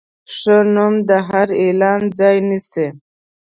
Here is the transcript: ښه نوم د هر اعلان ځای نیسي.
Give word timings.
ښه 0.35 0.55
نوم 0.73 0.93
د 1.09 1.11
هر 1.27 1.47
اعلان 1.63 2.01
ځای 2.19 2.35
نیسي. 2.49 2.87